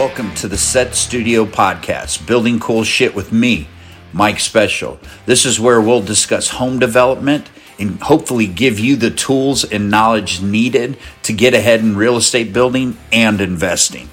[0.00, 3.68] Welcome to the Sett Studio Podcast, building cool shit with me,
[4.14, 4.98] Mike Speciale.
[5.26, 10.40] This is where we'll discuss home development and hopefully give you the tools and knowledge
[10.40, 14.08] needed to get ahead in real estate building and investing.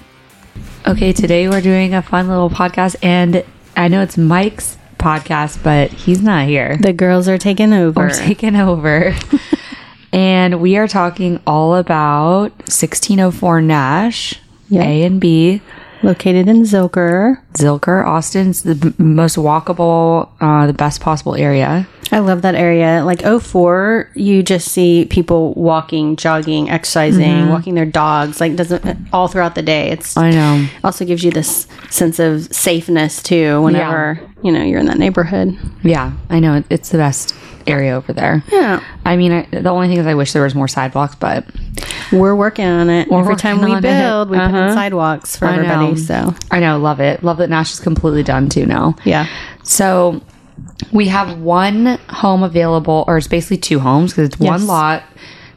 [0.86, 3.42] Okay, today we're doing a fun little podcast, and
[3.74, 6.76] I know it's Mike's podcast, but he's not here.
[6.76, 7.98] The girls are taking over.
[7.98, 9.16] We're taking over.
[10.12, 14.82] and we are talking all about 1604 Nash, Yeah.
[14.82, 15.62] A and B.
[16.02, 17.42] Located in Zilker.
[17.54, 21.88] Zilker, Austin's the most walkable, uh, the best possible area.
[22.10, 23.02] I love that area.
[23.04, 29.28] Like 04, you just see people walking, jogging, exercising, walking their dogs, like doesn't all
[29.28, 29.90] throughout the day.
[29.90, 30.66] It's I know.
[30.82, 35.58] also gives you this sense of safeness too whenever, you know, you're in that neighborhood.
[35.82, 36.62] Yeah, I know.
[36.70, 37.34] It's the best
[37.66, 38.42] area over there.
[38.50, 38.82] Yeah.
[39.04, 41.44] I mean, I, the only thing is I wish there was more sidewalks, but
[42.12, 43.08] We're working on it.
[43.10, 43.82] We're Every time we on it.
[43.82, 44.56] build, we put Uh-huh.
[44.56, 45.62] in sidewalks for I know.
[45.62, 45.96] everybody.
[45.96, 46.78] So, I know.
[46.78, 47.22] Love it.
[47.22, 48.94] Love that Nash is completely done too now.
[49.04, 49.26] yeah.
[49.62, 50.20] So
[50.92, 55.02] we have one home available, or it's basically two homes because it's one lot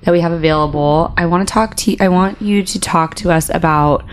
[0.04, 1.14] that we have available.
[1.18, 4.04] I want to talk to I want you to talk to us about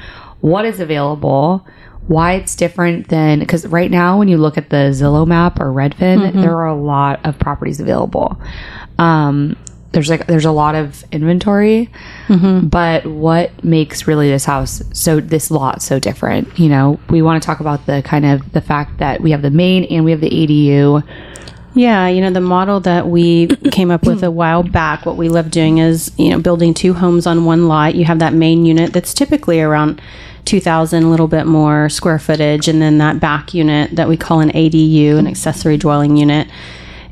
[0.40, 1.66] what is available,
[2.06, 5.72] why it's different than because right now when you look at the Zillow map or
[5.72, 8.40] Redfin, there are a lot of properties available.
[8.98, 9.56] Um,
[9.92, 11.90] there's like there's a lot of inventory,
[12.26, 12.66] mm-hmm.
[12.68, 16.58] but what makes really this house so this lot so different?
[16.58, 19.42] You know, we want to talk about the kind of the fact that we have
[19.42, 21.02] the main and we have the ADU.
[21.74, 25.28] Yeah, you know, the model that we came up with a while back, what we
[25.28, 27.94] love doing is, you know, building two homes on one lot.
[27.94, 30.02] You have that main unit that's typically around
[30.44, 32.68] 2,000, a little bit more square footage.
[32.68, 36.48] And then that back unit that we call an ADU, an accessory dwelling unit,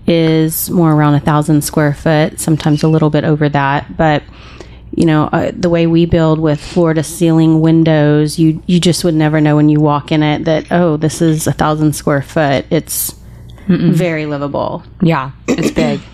[0.07, 3.97] is more around a thousand square foot, sometimes a little bit over that.
[3.97, 4.23] But
[4.93, 9.05] you know uh, the way we build with floor to ceiling windows you you just
[9.05, 12.23] would never know when you walk in it that oh this is a thousand square
[12.23, 13.15] foot it's
[13.69, 16.01] very livable Yeah, it's big.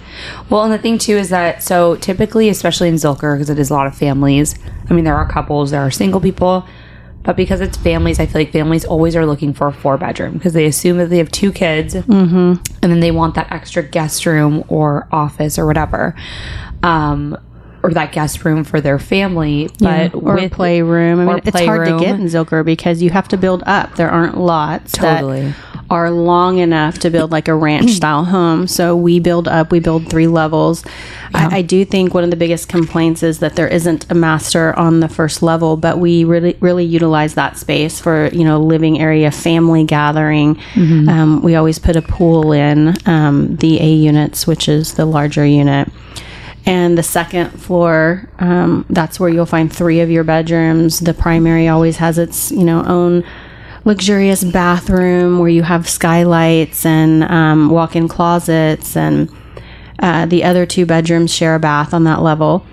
[0.50, 3.70] Well, and the thing too is that so typically, especially in Zilker, because it is
[3.70, 4.54] a lot of families.
[4.88, 6.66] I mean, there are couples, there are single people,
[7.24, 10.34] but because it's families, I feel like families always are looking for a four bedroom
[10.34, 14.26] because they assume that they have two kids, and then they want that extra guest
[14.26, 16.16] room or office or whatever,
[16.82, 17.36] um,
[17.82, 19.68] or that guest room for their family.
[19.78, 23.28] But or with playroom i mean it's hard to get in zilker because you have
[23.28, 25.42] to build up there aren't lots Totally.
[25.42, 28.66] that are long enough to build like a ranch style home.
[28.66, 30.82] So we build up we build three levels.
[31.34, 34.74] I, I do think one of the biggest complaints is that there isn't a master
[34.78, 39.00] on the first level but we really really utilize that space for you know living
[39.00, 40.58] area family gathering.
[41.10, 45.44] Um, we always put a pool in um, the a units which is the larger
[45.44, 45.90] unit.
[46.64, 51.00] And the second floor um, that's where you'll find three of your bedrooms.
[51.00, 53.24] The primary always has its you know own
[53.84, 59.30] luxurious bathroom where you have skylights and um, walk-in closets and
[59.98, 62.66] uh, the other two bedrooms share a bath on that level.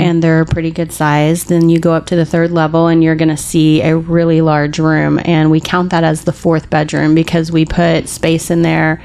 [0.00, 1.44] And they're pretty good size.
[1.44, 4.40] Then you go up to the third level and you're going to see a really
[4.40, 5.18] large room.
[5.24, 9.02] And we count that as the fourth bedroom because we put space in there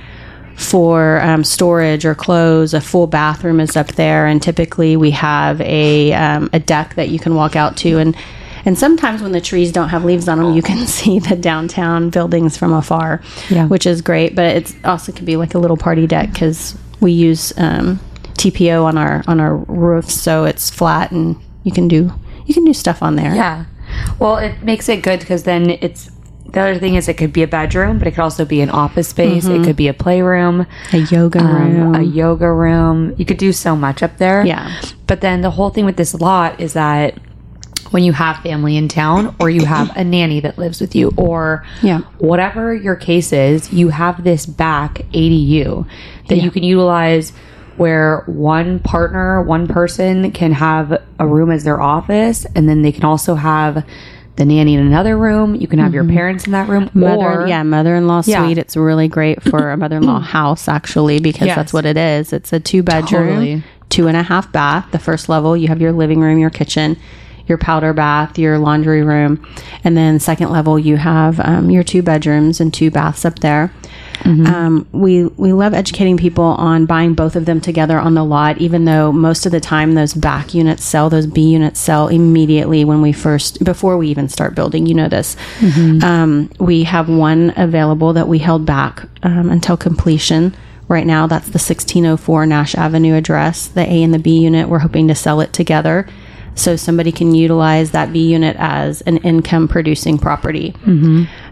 [0.56, 2.74] for um, storage or clothes.
[2.74, 7.10] A full bathroom is up there, and typically we have a um, a deck that
[7.10, 7.98] you can walk out to.
[7.98, 8.16] And.
[8.66, 12.10] And sometimes when the trees don't have leaves on them, you can see the downtown
[12.10, 13.68] buildings from afar, Yeah.
[13.68, 14.36] which is great.
[14.36, 18.00] But it also could be like a little party deck because we use um,
[18.34, 22.12] TPO on our on our roofs, so it's flat and you can do
[22.46, 23.34] you can do stuff on there.
[23.36, 23.66] Yeah.
[24.20, 26.12] Well, it makes it good because then it's
[26.52, 28.70] the other thing is it could be a bedroom, but it could also be an
[28.72, 29.46] office space.
[29.46, 31.96] It could be a playroom, a yoga um, room.
[31.96, 33.14] a yoga room.
[33.18, 34.44] You could do so much up there.
[34.46, 34.82] Yeah.
[35.06, 37.20] But then the whole thing with this lot is that
[37.92, 41.12] when you have family in town or you have a nanny that lives with you
[41.18, 42.00] or Yeah.
[42.20, 45.86] whatever your case is, you have this back ADU
[46.28, 47.34] that you can utilize
[47.78, 52.92] where one partner, one person can have a room as their office and then they
[52.92, 53.84] can also have
[54.36, 55.56] the nanny in another room.
[55.56, 56.16] You can have your mm-hmm.
[56.16, 56.90] parents in that room.
[56.94, 58.46] mother or, yeah mother-in-law Yeah.
[58.46, 61.56] suite it's really great for a mother-in-law house actually because Yes.
[61.56, 63.64] that's what it is it's a two bedroom Totally.
[63.90, 66.96] two and a half bath the first level you have your living room your kitchen
[67.50, 69.46] your powder bath your laundry room
[69.84, 73.74] and then second level you have um, your two bedrooms and two baths up there.
[74.26, 78.58] Um, we we love educating people on buying both of them together on the lot
[78.58, 82.84] even though most of the time those back units sell those b units sell immediately
[82.84, 85.38] when we first before we even start building you know this.
[86.04, 90.54] Um, we have one available that we held back um, until completion.
[90.90, 93.68] Right now that's the 1604 nash avenue address.
[93.68, 96.08] The a and the b unit we're hoping to sell it together
[96.56, 100.76] so somebody can utilize that B unit as an income producing property.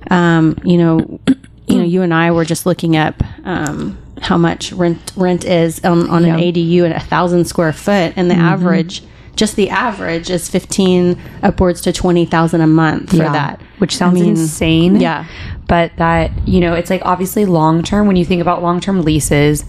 [0.10, 1.20] Um, you know,
[1.68, 3.16] you know, you and I were just looking up
[3.46, 8.14] um, how much rent rent is on, on an ADU at a thousand square foot,
[8.16, 9.04] and the average,
[9.36, 13.32] just the average, is fifteen upwards to twenty thousand a month for Yeah.
[13.34, 13.62] that.
[13.80, 15.00] which sounds I mean, insane.
[15.02, 15.26] Yeah,
[15.68, 19.02] but that you know it's like obviously long term when you think about long term
[19.02, 19.66] leases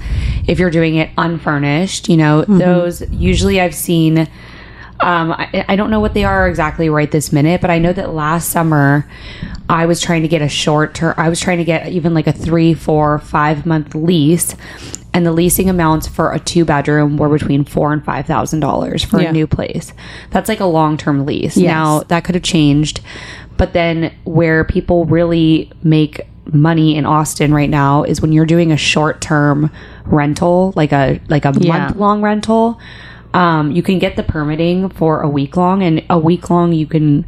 [0.46, 2.58] if you're doing it unfurnished you know Mm-hmm.
[2.58, 4.28] those usually i've seen
[5.00, 7.92] um, I, I don't know what they are exactly right this minute but i know
[7.92, 9.08] that last summer
[9.68, 12.26] i was trying to get a short term i was trying to get even like
[12.26, 14.54] a three four five month lease
[15.14, 19.04] and the leasing amounts for a two bedroom were between four and five thousand dollars
[19.04, 19.28] for Yeah.
[19.28, 19.92] a new place
[20.30, 21.66] that's like a long term lease Yes.
[21.70, 23.00] now that could have changed
[23.56, 26.20] but then where people really make
[26.52, 29.70] money in Austin right now is when you're doing a short term
[30.06, 31.76] rental, like a like a Yeah.
[31.88, 32.78] month long rental.
[33.34, 36.86] Um, you can get the permitting for a week long, and a week long you
[36.86, 37.26] can,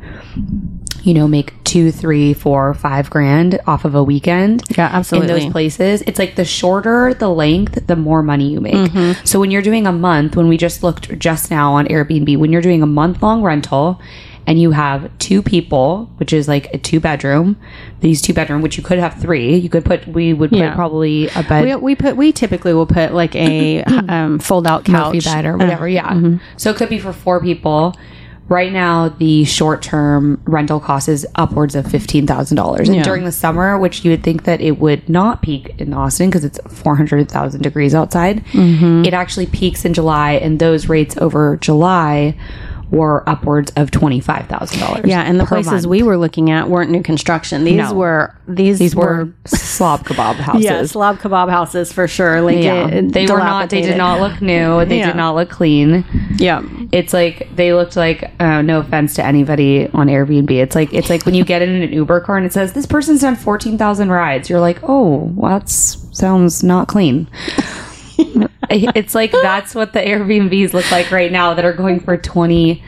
[1.03, 4.63] you know, make two, three, four, five grand off of a weekend.
[4.77, 5.31] Yeah, absolutely.
[5.31, 8.75] In those places, it's like the shorter the length, the more money you make.
[8.75, 9.25] Mm-hmm.
[9.25, 12.51] So when you're doing a month, when we just looked just now on Airbnb, when
[12.51, 14.01] you're doing a month long rental
[14.51, 17.57] and you have two people, which is like a two bedroom,
[18.01, 20.75] these two bedroom, which you could have three, you could put, we would put Yeah.
[20.75, 21.65] probably a bed.
[21.65, 25.45] we, we put we typically will put like a um, fold out couch Murphy bed
[25.47, 25.89] or whatever.
[25.89, 26.09] yeah.
[26.13, 26.37] mm-hmm.
[26.57, 27.95] So it could be for four people.
[28.49, 33.05] Right now, the short term rental cost is upwards of fifteen thousand dollars, and Yeah.
[33.05, 36.45] during the summer, which you would think that it would not peak in Austin because
[36.45, 39.05] it's four hundred thousand degrees outside, Mm-hmm.
[39.05, 42.35] it actually peaks in July, and those rates over July
[42.91, 45.05] were upwards of twenty five thousand dollars.
[45.07, 47.65] Yeah, and the places we were looking at weren't new construction.
[47.65, 47.95] These No.
[47.95, 50.65] were these these were slob kebab houses.
[50.65, 52.41] yeah slob kebab houses for sure.
[52.41, 53.71] Like Yeah, it- they were not.
[53.71, 54.85] They did not look new.
[54.85, 55.07] They Yeah.
[55.07, 56.05] did not look clean.
[56.37, 60.51] Yeah, it's like they looked like uh, no offense to anybody on Airbnb.
[60.51, 62.87] It's like it's like when you get in an Uber car and it says this
[62.87, 64.51] person's done fourteen thousand rides.
[64.51, 67.29] You're like, oh, well, that sounds not clean.
[68.95, 72.83] it's like that's what the Airbnbs look like right now that are going for twenty.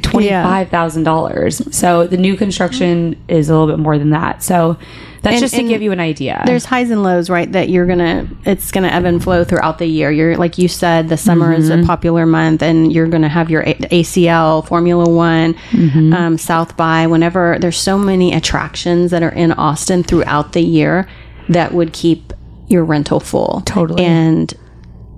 [0.00, 1.74] Twenty-five thousand dollars.
[1.76, 4.42] So the new construction is a little bit more than that.
[4.42, 4.78] So
[5.22, 6.42] that's And- just to give you an idea.
[6.46, 7.50] there's highs and lows, right?
[7.52, 10.10] That you're gonna it's gonna ebb and flow throughout the year.
[10.10, 11.82] You're like you said, the summer is Mm-hmm.
[11.84, 16.12] a popular month, and you're gonna have your A- ACL, Formula One, Mm-hmm.
[16.14, 17.06] um, South by.
[17.06, 21.06] Whenever there's so many attractions that are in Austin throughout the year
[21.50, 22.32] that would keep
[22.68, 24.04] your rental full Totally.
[24.04, 24.52] and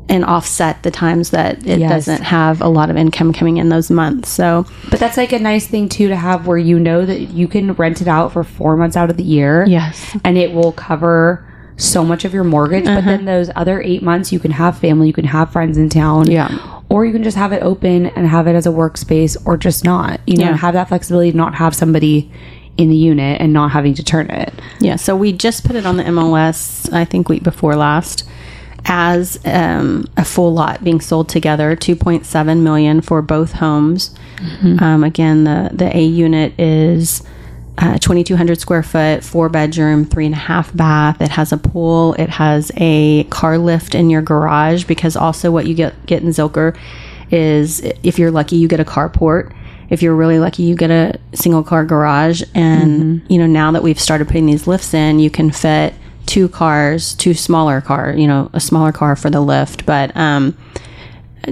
[0.09, 1.91] and offset the times that it Yes.
[1.91, 4.29] doesn't have a lot of income coming in those months.
[4.29, 7.49] So But that's like a nice thing too to have where you know that you
[7.49, 9.65] can rent it out for four months out of the year.
[9.67, 10.17] Yes.
[10.25, 11.47] And it will cover
[11.77, 12.85] so much of your mortgage.
[12.85, 13.25] But then uh-huh.
[13.27, 16.31] those other eight months, you can have family, you can have friends in town.
[16.31, 16.57] Yeah.
[16.91, 19.85] Or you can just have it open and have it as a workspace or just
[19.85, 20.57] not, you know, Yeah.
[20.57, 22.31] have that flexibility to not have somebody
[22.77, 24.53] in the unit and not having to turn it.
[24.81, 28.25] Yeah, so we just put it on the MLS, I think week before last,
[28.87, 34.15] as um, a full lot being sold together, two point seven million for both homes.
[34.83, 37.23] Um, again, the the A unit is.
[37.77, 41.21] Uh, 2200 square foot four bedroom three and a half bath.
[41.21, 42.15] It has a pool.
[42.15, 46.29] It has a car lift in your garage because also what you get get in
[46.29, 46.77] zilker
[47.33, 49.53] is if you're lucky you get a carport.
[49.91, 52.45] If you're really lucky you get a single car garage.
[52.55, 55.95] And you know now that we've started putting these lifts in you can fit
[56.27, 60.57] two cars two smaller car you know a smaller car for the lift but um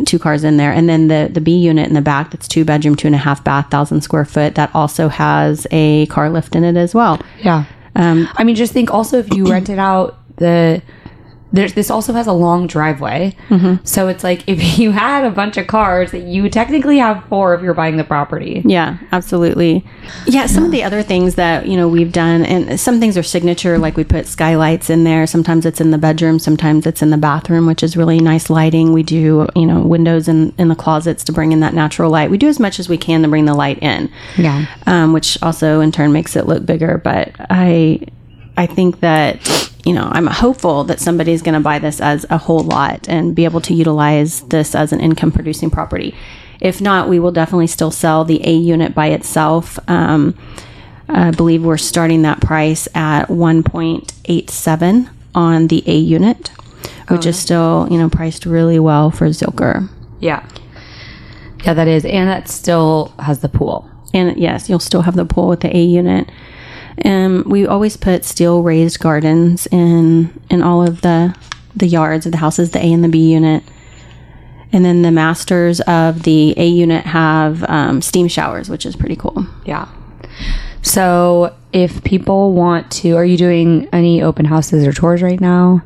[0.06, 2.64] two cars in there and then the the b unit in the back that's two
[2.64, 6.56] bedroom two and a half bath thousand square foot that also has a car lift
[6.56, 7.64] in it as well Yeah.
[7.94, 10.80] Um, I mean, just think also if you rented out the.
[11.52, 13.36] There's, this also has a long driveway.
[13.84, 17.54] So it's like if you had a bunch of cars, that you technically have four
[17.54, 18.62] if you're buying the property.
[18.64, 19.84] Yeah, absolutely.
[20.26, 23.22] Yeah, some of the other things that, you know, we've done and some things are
[23.22, 25.26] signature like we put skylights in there.
[25.26, 28.92] Sometimes it's in the bedroom, sometimes it's in the bathroom, which is really nice lighting.
[28.92, 32.30] We do, you know, windows in in the closets to bring in that natural light.
[32.30, 34.10] We do as much as we can to bring the light in.
[34.36, 34.66] Yeah.
[34.86, 38.00] Um, which also in turn makes it look bigger, but I
[38.56, 42.38] I think that you know, I'm hopeful that somebody's going to buy this as a
[42.38, 46.14] whole lot and be able to utilize this as an income producing property.
[46.60, 49.78] If not, we will definitely still sell the A unit by itself.
[49.88, 50.38] Um,
[51.08, 56.48] I believe we're starting that price at 1.87 on the A unit,
[57.08, 59.88] which is still, you know, priced really well for Zilker.
[60.20, 60.48] Yeah.
[61.64, 62.04] Yeah, that is.
[62.04, 63.90] And that still has the pool.
[64.14, 66.30] And yes, you'll still have the pool with the A unit.
[67.04, 71.36] Um, we always put steel raised gardens in in all of the
[71.74, 73.62] the yards of the houses, the A and the B unit.
[74.74, 79.16] And then the masters of the A unit have um, steam showers, which is pretty
[79.16, 79.46] cool.
[79.66, 79.86] Yeah.
[80.80, 85.82] So if people want to, are you doing any open houses or tours right now?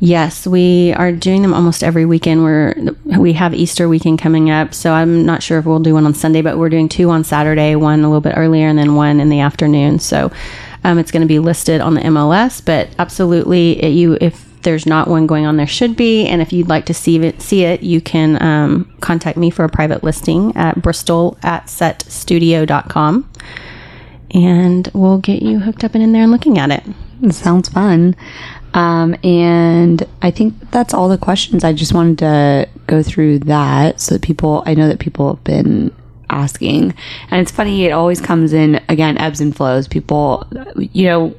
[0.00, 2.44] Yes, we are doing them almost every weekend.
[2.44, 2.74] We're
[3.04, 6.14] we have Easter weekend coming up, so I'm not sure if we'll do one on
[6.14, 9.18] Sunday, but we're doing two on Saturday, one a little bit earlier, and then one
[9.18, 9.98] in the afternoon.
[9.98, 10.30] So
[10.84, 14.86] um, it's going to be listed on the MLS, but absolutely, it, you if there's
[14.86, 16.26] not one going on, there should be.
[16.26, 19.64] And if you'd like to see it, see it, you can um, contact me for
[19.64, 23.28] a private listing at Bristal at settstudio.com
[24.32, 26.84] and we'll get you hooked up and in there and looking at it.
[27.22, 28.14] It sounds fun.
[28.78, 31.64] Um, and I think that's all the questions.
[31.64, 35.42] I just wanted to go through that so that people, I know that people have
[35.44, 35.92] been
[36.30, 36.94] asking.
[37.30, 39.88] And it's funny, it always comes in, again, ebbs and flows.
[39.88, 41.34] People, you know,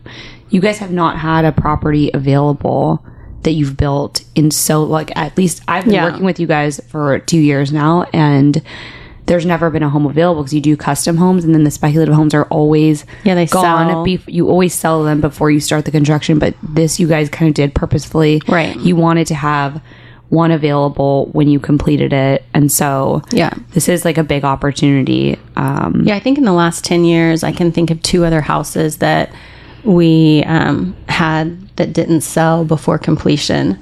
[0.49, 3.05] you guys have not had a property available
[3.43, 6.05] that you've built in so, like, at least I've been Yeah.
[6.11, 8.05] working with you guys for two years now.
[8.11, 8.61] And
[9.29, 12.13] there's never been a home available because you do custom homes and then the speculative
[12.15, 14.07] homes are always Yeah, they gone sell.
[14.27, 17.53] you always sell them before you start the construction but this you guys kind of
[17.55, 18.75] did purposefully Right.
[18.77, 19.81] you wanted to have
[20.29, 23.51] one available when you completed it and so Yeah.
[23.73, 27.43] this is like a big opportunity um Yeah, I think in the last 10 years,
[27.43, 29.31] I can think of two other houses that
[29.83, 33.77] we um, had that didn't sell before completion.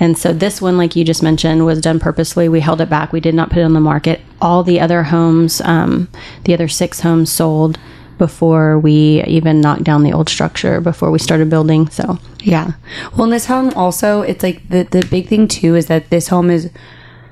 [0.00, 2.48] And so this one, like you just mentioned, was done purposely.
[2.48, 3.12] We held it back.
[3.12, 4.20] We did not put it on the market.
[4.40, 6.08] All the other homes, um,
[6.44, 7.78] the other six homes sold
[8.16, 11.88] before we even knocked down the old structure, before we started building.
[11.88, 12.72] So, Yeah.
[13.12, 16.28] Well, in this home also, it's like the the big thing too is that this
[16.28, 16.70] home is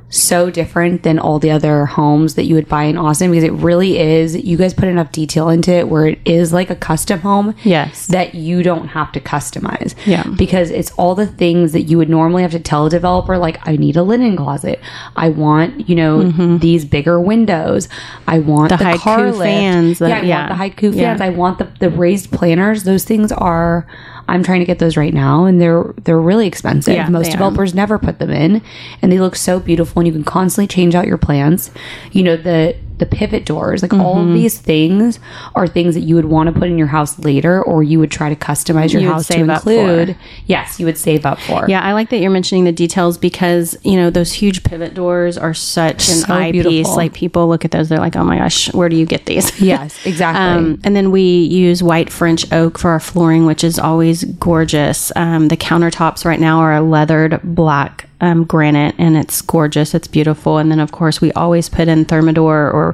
[0.09, 3.53] so different than all the other homes that you would buy in Austin because it
[3.53, 4.37] really is.
[4.37, 7.55] You guys put enough detail into it where it is like a custom home.
[7.65, 8.07] Yes.
[8.07, 9.95] That you don't have to customize.
[10.07, 10.23] Yeah.
[10.39, 13.59] Because it's all the things that you would normally have to tell a developer, like,
[13.67, 14.81] I need a linen closet.
[15.17, 17.89] I want, you know, these bigger windows.
[18.29, 18.93] I want the, Mm-hmm.
[18.93, 19.39] The car lift.
[19.43, 20.49] fans, yeah, I yeah.
[20.59, 21.03] want the haiku Yeah.
[21.17, 21.21] fans.
[21.21, 22.85] I want the, the raised planners.
[22.85, 23.87] Those things are
[24.29, 26.95] I'm trying to get those right now and they're they're really expensive.
[26.95, 27.33] Yeah, Most they are.
[27.33, 28.63] developers never put them in
[29.03, 31.71] and they look so beautiful and you can constantly change out your plans.
[32.13, 34.29] You know, the the pivot doors, like all Mm-hmm.
[34.29, 35.19] of these things
[35.55, 38.11] are things that you would want to put in your house later or you would
[38.11, 39.71] try to customize your You house to save up for.
[39.73, 40.17] include.
[40.47, 41.67] Yes, you would save up for.
[41.69, 45.37] Yeah, I like that you're mentioning the details because you know those huge pivot doors
[45.37, 46.63] are such an So eye piece.
[46.65, 46.97] beautiful.
[46.97, 49.61] Like people look at those, they're like, "Oh my gosh, where do you get these?"
[49.67, 50.43] Yes, exactly.
[50.43, 55.13] Um, and then we use white French oak for our flooring, which is always gorgeous.
[55.17, 59.95] Um, the countertops right now are a leathered black um, granite, and it's gorgeous.
[59.95, 60.57] It's beautiful.
[60.59, 62.86] And then, of course, we always put in Thermador or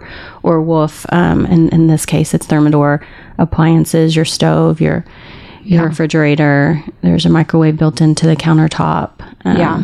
[0.42, 1.04] or Wolf.
[1.10, 3.04] Um, and in this case, it's Thermador
[3.38, 5.04] appliances, your stove, your
[5.64, 6.82] your refrigerator.
[7.02, 9.20] There's a microwave built into the countertop.
[9.44, 9.82] Um, yeah.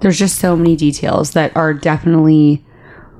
[0.00, 2.64] There's just so many details that are definitely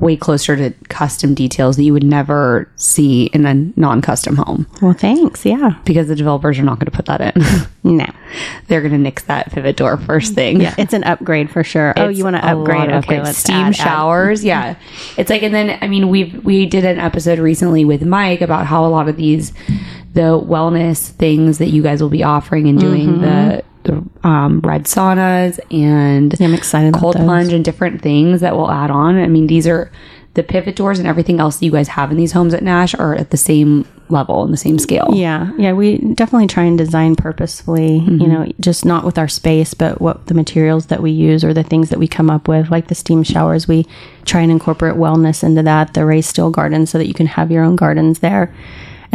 [0.04, 4.92] way closer to custom details that you would never see in a non-custom home Well,
[4.92, 5.44] thanks.
[5.46, 5.80] Yeah.
[5.84, 7.42] because the developers are not going to put that in.
[7.86, 8.06] No.
[8.66, 10.58] They're going to nix that pivot door first thing.
[10.58, 11.92] Yeah, it's an upgrade for sure.
[11.98, 12.90] oh, you want to upgrade?
[12.90, 13.76] Okay, let's steam add- add.
[13.76, 14.42] showers.
[14.42, 14.76] Yeah,
[15.18, 18.64] it's like, and then I mean, we we did an episode recently with Mike about
[18.64, 19.52] how a lot of these
[20.14, 23.20] the wellness things that you guys will be offering and doing mm-hmm.
[23.20, 26.42] the the um, red saunas and Mm-hmm.
[26.42, 29.16] Yeah, I'm excited cold plunge and different things that we'll add on.
[29.16, 29.90] I mean, these are
[30.34, 32.94] the pivot doors and everything else that you guys have in these homes at Nash
[32.94, 35.08] are at the same level and the same scale.
[35.12, 39.74] Yeah, yeah, we definitely try and design purposefully, you know, just not with our space,
[39.74, 42.70] but what the materials that we use or the things that we come up with,
[42.70, 43.68] like the steam showers.
[43.68, 43.86] We
[44.24, 47.50] try and incorporate wellness into that, the raised steel gardens, so that you can have
[47.50, 48.52] your own gardens there.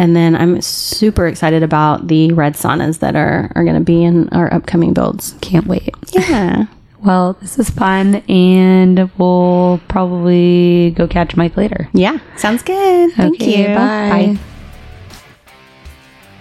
[0.00, 4.02] And then I'm super excited about the red saunas that are, are going to be
[4.02, 5.34] in our upcoming builds.
[5.42, 5.94] Can't wait.
[6.12, 6.66] Yeah.
[7.02, 11.88] Well, this is fun, and we'll probably go catch Mike later.
[11.94, 12.18] Yeah.
[12.36, 13.12] Sounds good.
[13.14, 13.74] Thank Okay, you.
[13.74, 14.36] bye.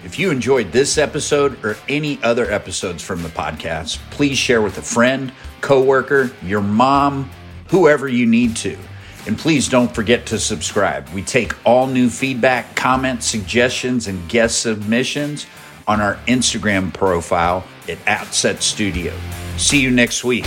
[0.03, 4.77] If you enjoyed this episode or any other episodes from the podcast, please share with
[4.77, 7.29] a friend, coworker, your mom,
[7.69, 8.77] whoever you need to.
[9.27, 11.07] And please don't forget to subscribe.
[11.09, 15.45] We take all new feedback, comments, suggestions, and guest submissions
[15.87, 19.13] on our Instagram profile at Outset Studio.
[19.57, 20.45] See you next week.